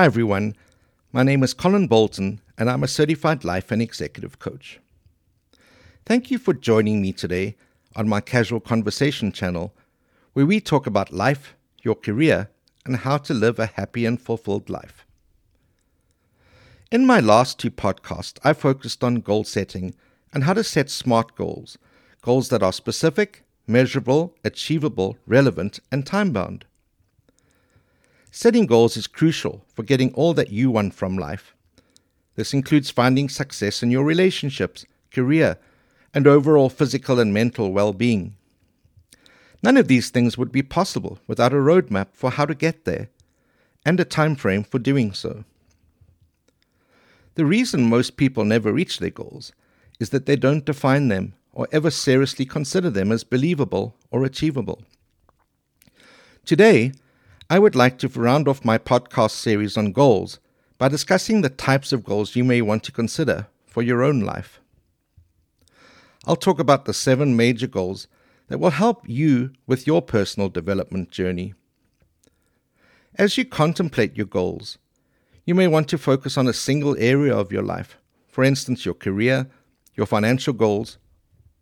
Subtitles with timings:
[0.00, 0.56] Hi, everyone.
[1.12, 4.80] My name is Colin Bolton, and I'm a certified life and executive coach.
[6.06, 7.54] Thank you for joining me today
[7.94, 9.74] on my Casual Conversation channel,
[10.32, 12.48] where we talk about life, your career,
[12.86, 15.04] and how to live a happy and fulfilled life.
[16.90, 19.94] In my last two podcasts, I focused on goal setting
[20.32, 21.76] and how to set smart goals,
[22.22, 26.64] goals that are specific, measurable, achievable, relevant, and time bound.
[28.30, 31.54] Setting goals is crucial for getting all that you want from life.
[32.36, 35.58] This includes finding success in your relationships, career,
[36.14, 38.36] and overall physical and mental well being.
[39.62, 43.08] None of these things would be possible without a roadmap for how to get there
[43.84, 45.44] and a time frame for doing so.
[47.34, 49.52] The reason most people never reach their goals
[49.98, 54.82] is that they don't define them or ever seriously consider them as believable or achievable.
[56.44, 56.92] Today,
[57.52, 60.38] I would like to round off my podcast series on goals
[60.78, 64.60] by discussing the types of goals you may want to consider for your own life.
[66.26, 68.06] I'll talk about the seven major goals
[68.46, 71.54] that will help you with your personal development journey.
[73.16, 74.78] As you contemplate your goals,
[75.44, 78.94] you may want to focus on a single area of your life, for instance, your
[78.94, 79.50] career,
[79.96, 80.98] your financial goals,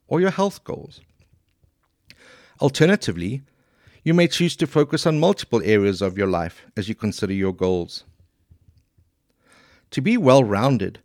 [0.06, 1.00] or your health goals.
[2.60, 3.40] Alternatively,
[4.08, 7.52] you may choose to focus on multiple areas of your life as you consider your
[7.52, 8.04] goals.
[9.90, 11.00] To be well rounded,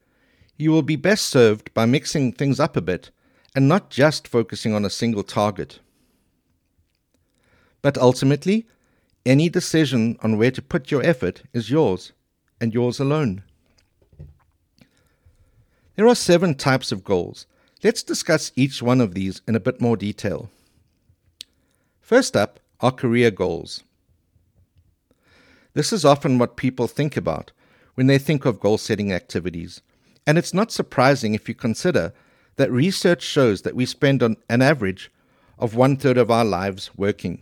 [0.56, 3.12] you will be best served by mixing things up a bit
[3.54, 5.80] and not just focusing on a single target.
[7.82, 8.68] But ultimately,
[9.26, 12.14] any decision on where to put your effort is yours
[12.62, 13.44] and yours alone.
[15.98, 17.48] There are seven types of goals.
[17.84, 20.50] Let's discuss each one of these in a bit more detail.
[22.00, 23.82] First up are career goals.
[25.73, 27.54] This is often what people think about
[27.95, 29.82] when they think of goal setting activities,
[30.27, 32.14] and it's not surprising if you consider
[32.58, 35.10] that research shows that we spend on an average
[35.58, 37.42] of one third of our lives working.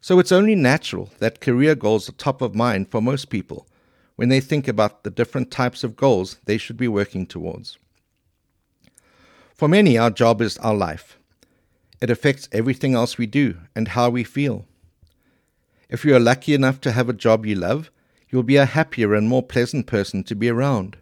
[0.00, 3.66] So it's only natural that career goals are top of mind for most people
[4.14, 7.78] when they think about the different types of goals they should be working towards.
[9.54, 11.15] For many, our job is our life.
[12.00, 14.66] It affects everything else we do and how we feel.
[15.88, 17.90] If you are lucky enough to have a job you love,
[18.28, 20.98] you'll be a happier and more pleasant person to be around.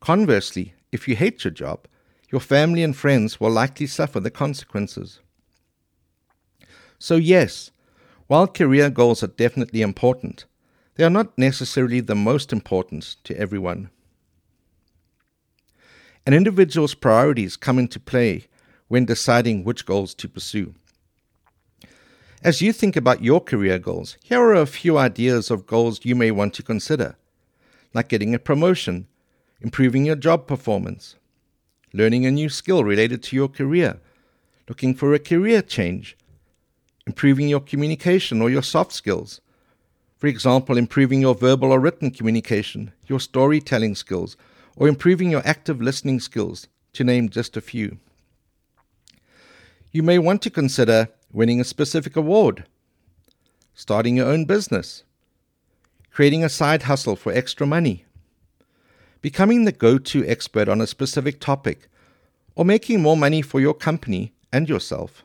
[0.00, 1.86] Conversely, if you hate your job,
[2.30, 5.20] your family and friends will likely suffer the consequences.
[6.98, 7.70] So, yes,
[8.28, 10.46] while career goals are definitely important,
[10.94, 13.90] they are not necessarily the most important to everyone.
[16.24, 18.46] An individual's priorities come into play
[18.92, 20.74] when deciding which goals to pursue.
[22.44, 26.14] As you think about your career goals, here are a few ideas of goals you
[26.14, 27.16] may want to consider,
[27.94, 29.06] like getting a promotion,
[29.62, 31.16] improving your job performance,
[31.94, 33.98] learning a new skill related to your career,
[34.68, 36.14] looking for a career change,
[37.06, 39.40] improving your communication or your soft skills.
[40.18, 44.36] For example, improving your verbal or written communication, your storytelling skills,
[44.76, 47.96] or improving your active listening skills, to name just a few.
[49.94, 52.64] You may want to consider winning a specific award,
[53.74, 55.04] starting your own business,
[56.10, 58.06] creating a side hustle for extra money,
[59.20, 61.88] becoming the go to expert on a specific topic,
[62.54, 65.24] or making more money for your company and yourself.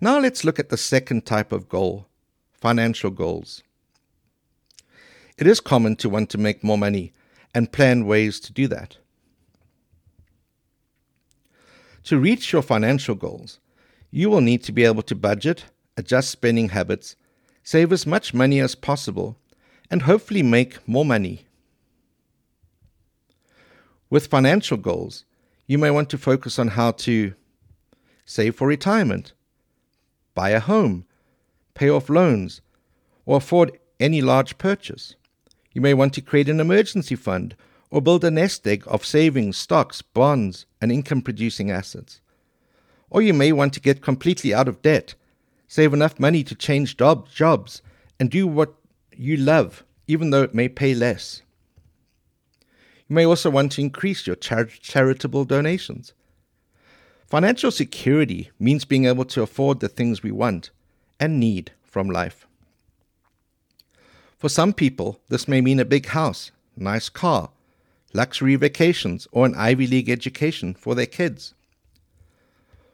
[0.00, 2.06] Now let's look at the second type of goal
[2.52, 3.62] financial goals.
[5.38, 7.12] It is common to want to make more money
[7.54, 8.98] and plan ways to do that.
[12.04, 13.60] To reach your financial goals,
[14.10, 15.66] you will need to be able to budget,
[15.96, 17.14] adjust spending habits,
[17.62, 19.36] save as much money as possible,
[19.90, 21.46] and hopefully make more money.
[24.08, 25.24] With financial goals,
[25.66, 27.34] you may want to focus on how to
[28.24, 29.32] save for retirement,
[30.34, 31.04] buy a home,
[31.74, 32.60] pay off loans,
[33.26, 35.14] or afford any large purchase.
[35.72, 37.54] You may want to create an emergency fund
[37.90, 42.20] or build a nest egg of savings, stocks, bonds, and income producing assets.
[43.10, 45.14] Or you may want to get completely out of debt,
[45.66, 47.82] save enough money to change job, jobs,
[48.18, 48.74] and do what
[49.16, 51.42] you love, even though it may pay less.
[53.08, 56.12] You may also want to increase your char- charitable donations.
[57.26, 60.70] Financial security means being able to afford the things we want
[61.18, 62.46] and need from life.
[64.38, 67.50] For some people, this may mean a big house, nice car,
[68.12, 71.54] luxury vacations, or an Ivy League education for their kids.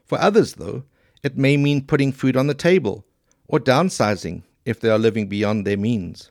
[0.05, 0.85] For others, though,
[1.23, 3.05] it may mean putting food on the table,
[3.49, 6.31] or downsizing if they are living beyond their means.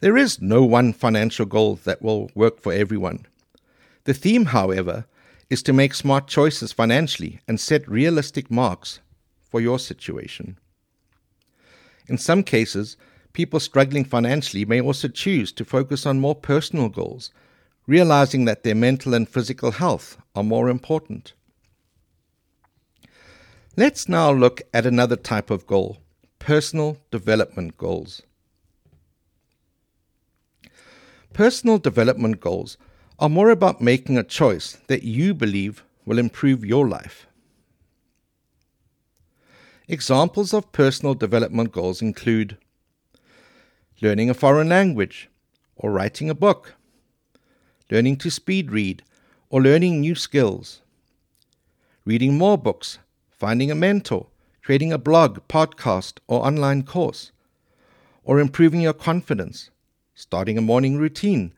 [0.00, 3.26] There is no one financial goal that will work for everyone.
[4.04, 5.04] The theme, however,
[5.50, 9.00] is to make smart choices financially and set realistic marks
[9.42, 10.58] for your situation.
[12.06, 12.96] In some cases,
[13.32, 17.30] people struggling financially may also choose to focus on more personal goals,
[17.86, 21.32] realizing that their mental and physical health are more important.
[23.76, 25.98] Let's now look at another type of goal
[26.38, 28.22] personal development goals.
[31.32, 32.76] Personal development goals
[33.18, 37.26] are more about making a choice that you believe will improve your life.
[39.86, 42.56] Examples of personal development goals include
[44.02, 45.28] learning a foreign language,
[45.76, 46.74] or writing a book,
[47.90, 49.02] learning to speed read,
[49.50, 50.80] or learning new skills,
[52.04, 52.98] reading more books,
[53.30, 54.26] finding a mentor,
[54.62, 57.32] creating a blog, podcast, or online course,
[58.24, 59.70] or improving your confidence,
[60.14, 61.52] starting a morning routine,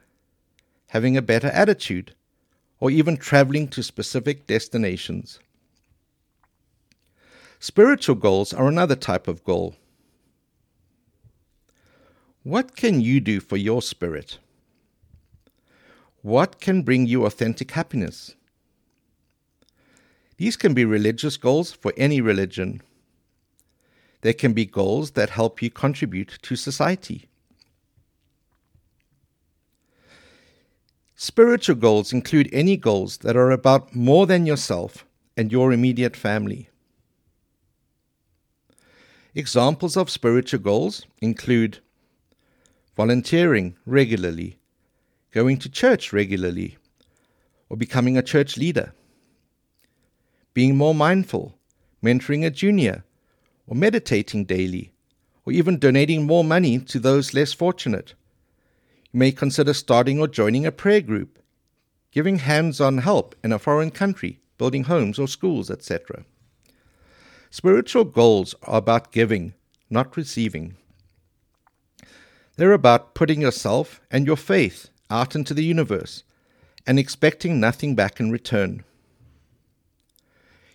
[0.88, 2.15] having a better attitude,
[2.81, 5.38] or even traveling to specific destinations.
[7.61, 9.77] Spiritual goals are another type of goal.
[12.44, 14.39] What can you do for your spirit?
[16.23, 18.35] What can bring you authentic happiness?
[20.39, 22.83] These can be religious goals for any religion.
[24.23, 27.29] There can be goals that help you contribute to society.
[31.15, 35.05] Spiritual goals include any goals that are about more than yourself
[35.37, 36.69] and your immediate family.
[39.33, 41.79] Examples of spiritual goals include
[42.97, 44.59] volunteering regularly,
[45.31, 46.77] going to church regularly,
[47.69, 48.93] or becoming a church leader,
[50.55, 51.59] being more mindful,
[52.03, 53.05] mentoring a junior,
[53.67, 54.93] or meditating daily,
[55.47, 58.15] or even donating more money to those less fortunate.
[59.12, 61.38] You may consider starting or joining a prayer group,
[62.11, 66.25] giving hands on help in a foreign country, building homes or schools, etc.
[67.50, 69.55] Spiritual goals are about giving,
[69.91, 70.77] not receiving.
[72.56, 76.22] They're about putting yourself and your faith out into the universe
[76.87, 78.84] and expecting nothing back in return.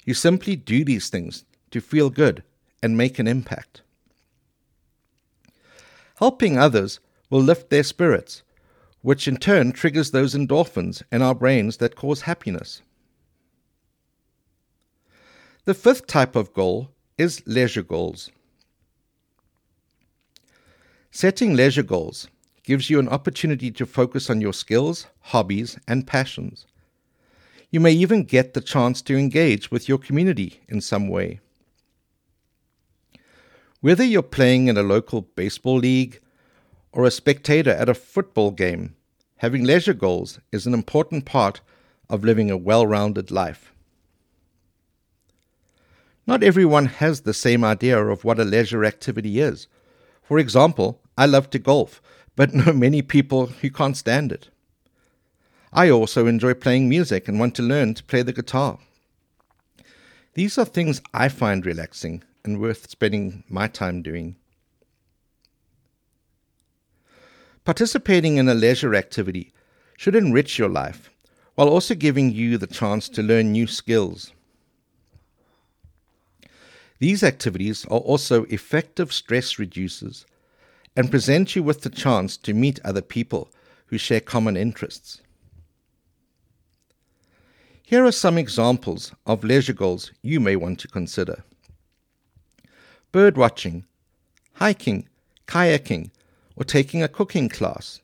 [0.05, 2.43] You simply do these things to feel good
[2.81, 3.81] and make an impact.
[6.17, 8.41] Helping others will lift their spirits,
[9.01, 12.81] which in turn triggers those endorphins in our brains that cause happiness.
[15.65, 18.31] The fifth type of goal is leisure goals.
[21.11, 22.27] Setting leisure goals
[22.63, 26.65] gives you an opportunity to focus on your skills, hobbies, and passions.
[27.71, 31.39] You may even get the chance to engage with your community in some way.
[33.79, 36.19] Whether you're playing in a local baseball league
[36.91, 38.95] or a spectator at a football game,
[39.37, 41.61] having leisure goals is an important part
[42.09, 43.73] of living a well rounded life.
[46.25, 49.67] Not everyone has the same idea of what a leisure activity is.
[50.27, 52.01] For example, I love to golf,
[52.35, 54.49] but know many people who can't stand it.
[55.71, 58.79] I also enjoy playing music and want to learn to play the guitar.
[60.33, 64.35] These are things I find relaxing and worth spending my time doing.
[67.63, 69.53] Participating in a leisure activity
[69.97, 71.09] should enrich your life
[71.55, 74.31] while also giving you the chance to learn new skills.
[76.99, 80.25] These activities are also effective stress reducers
[80.95, 83.51] and present you with the chance to meet other people
[83.87, 85.21] who share common interests.
[87.83, 91.43] Here are some examples of leisure goals you may want to consider
[93.13, 93.85] bird watching,
[94.53, 95.07] hiking,
[95.47, 96.11] kayaking,
[96.55, 98.01] or taking a cooking class,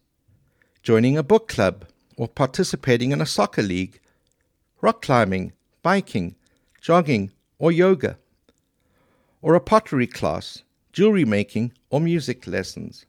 [0.81, 1.85] joining a book club,
[2.15, 3.99] or participating in a soccer league,
[4.81, 6.35] rock climbing, biking,
[6.81, 8.17] jogging, or yoga
[9.43, 13.05] or a pottery class, jewelry making, or music lessons.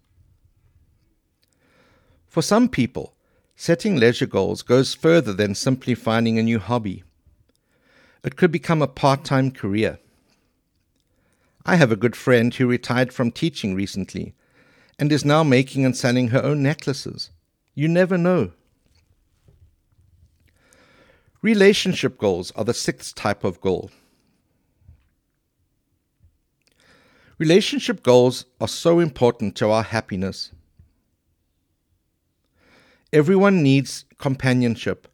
[2.26, 3.14] For some people,
[3.54, 7.04] setting leisure goals goes further than simply finding a new hobby.
[8.24, 10.00] It could become a part time career.
[11.64, 14.34] I have a good friend who retired from teaching recently
[14.98, 17.30] and is now making and selling her own necklaces.
[17.76, 18.50] You never know.
[21.42, 23.90] Relationship goals are the sixth type of goal.
[27.38, 30.52] Relationship goals are so important to our happiness.
[33.12, 35.08] Everyone needs companionship,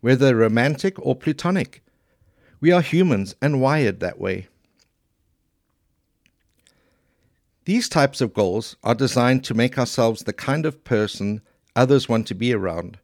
[0.00, 1.82] whether romantic or platonic.
[2.60, 4.48] We are humans and wired that way.
[7.66, 11.40] These types of goals are designed to make ourselves the kind of person
[11.76, 12.98] others want to be around,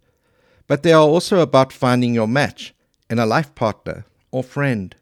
[0.67, 2.75] but they are also about finding your match
[3.09, 4.97] in a life partner or friend.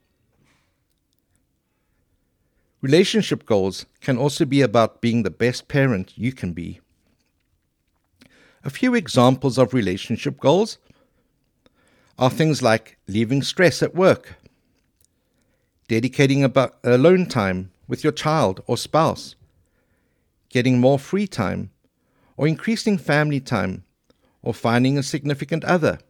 [2.84, 6.80] Relationship goals can also be about being the best parent you can be.
[8.62, 10.76] A few examples of relationship goals
[12.18, 14.34] are things like leaving stress at work,
[15.88, 19.34] dedicating about alone time with your child or spouse,
[20.50, 21.70] getting more free time,
[22.36, 23.82] or increasing family time,
[24.42, 26.00] or finding a significant other,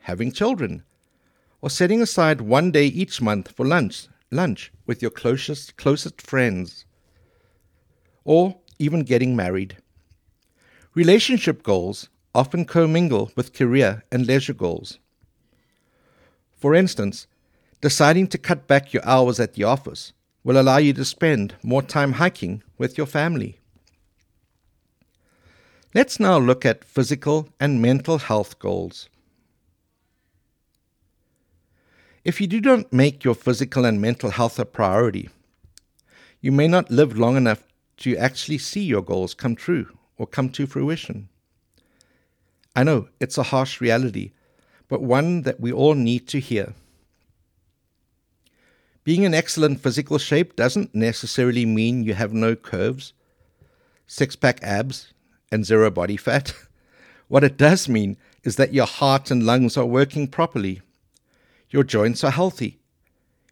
[0.00, 0.82] having children,
[1.62, 6.84] or setting aside one day each month for lunch lunch with your closest, closest friends,
[8.24, 9.76] or even getting married.
[10.94, 14.98] Relationship goals often commingle with career and leisure goals.
[16.56, 17.26] For instance,
[17.80, 20.12] deciding to cut back your hours at the office
[20.44, 23.58] will allow you to spend more time hiking with your family.
[25.94, 29.08] Let's now look at physical and mental health goals.
[32.24, 35.30] If you do not make your physical and mental health a priority,
[36.40, 37.62] you may not live long enough
[37.98, 41.28] to actually see your goals come true or come to fruition.
[42.74, 44.32] I know it's a harsh reality,
[44.88, 46.74] but one that we all need to hear.
[49.04, 53.14] Being in excellent physical shape doesn't necessarily mean you have no curves,
[54.06, 55.12] six pack abs,
[55.50, 56.52] and zero body fat.
[57.28, 60.80] What it does mean is that your heart and lungs are working properly
[61.70, 62.80] your joints are healthy.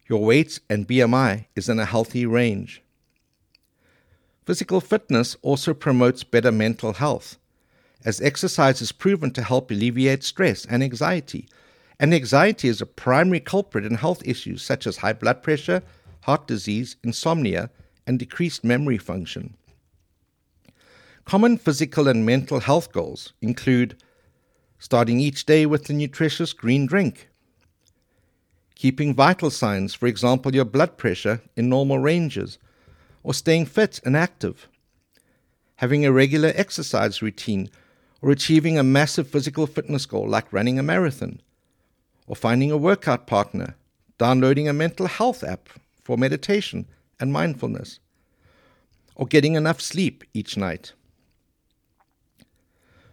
[0.09, 2.83] Your weight and BMI is in a healthy range.
[4.45, 7.37] Physical fitness also promotes better mental health,
[8.05, 11.49] as exercise is proven to help alleviate stress and anxiety.
[11.99, 15.83] And anxiety is a primary culprit in health issues such as high blood pressure,
[16.23, 17.71] heart disease, insomnia,
[18.07, 19.57] and decreased memory function.
[21.25, 24.01] Common physical and mental health goals include
[24.79, 27.29] starting each day with a nutritious green drink,
[28.76, 32.59] keeping vital signs, for example, your blood pressure, in normal ranges,
[33.25, 34.68] or staying fit and active,
[35.76, 37.68] having a regular exercise routine,
[38.23, 41.40] or achieving a massive physical fitness goal like running a marathon,
[42.26, 43.75] or finding a workout partner,
[44.18, 45.68] downloading a mental health app
[46.02, 46.87] for meditation
[47.18, 47.99] and mindfulness,
[49.14, 50.92] or getting enough sleep each night.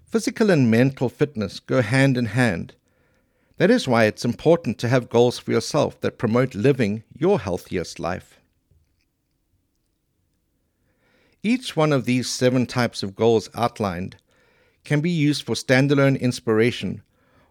[0.05, 2.75] Physical and mental fitness go hand in hand
[3.57, 7.99] that is why it's important to have goals for yourself that promote living your healthiest
[7.99, 8.39] life.
[11.43, 14.15] Each one of these seven types of goals outlined
[14.83, 17.01] can be used for standalone inspiration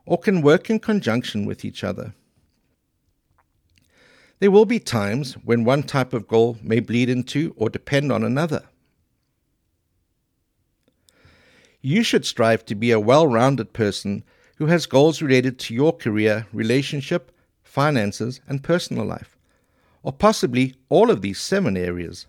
[0.06, 2.14] or can work in conjunction with each other.
[4.40, 8.24] There will be times when one type of goal may bleed into or depend on
[8.24, 8.64] another.
[11.80, 14.24] You should strive to be a well rounded person
[14.62, 17.32] who has goals related to your career, relationship,
[17.64, 19.36] finances, and personal life,
[20.04, 22.26] or possibly all of these seven areas.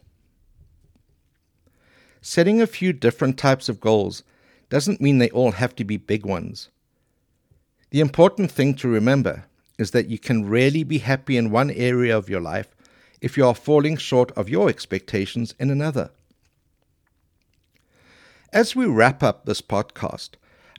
[2.21, 4.23] Setting a few different types of goals
[4.69, 6.69] doesn't mean they all have to be big ones.
[7.91, 9.43] The important thing to remember
[9.77, 12.75] is that you can rarely be happy in one area of your life
[13.21, 16.09] if you are falling short of your expectations in another.
[18.51, 20.29] As we wrap up this podcast,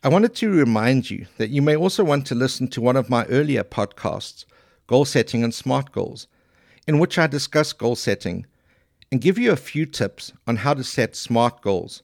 [0.05, 3.09] I wanted to remind you that you may also want to listen to one of
[3.09, 4.45] my earlier podcasts,
[4.87, 6.27] Goal Setting and Smart Goals,
[6.87, 8.45] in which I discuss goal setting
[9.11, 12.03] and give you a few tips on how to set smart goals,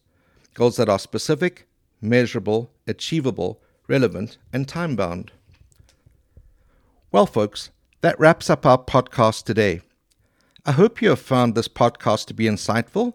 [0.54, 1.68] goals that are specific,
[2.00, 5.30] measurable, achievable, relevant, and time bound.
[7.12, 7.68] Well, folks,
[8.00, 9.82] that wraps up our podcast today.
[10.64, 13.12] I hope you have found this podcast to be insightful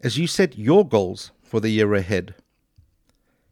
[0.00, 2.34] as you set your goals for the year ahead.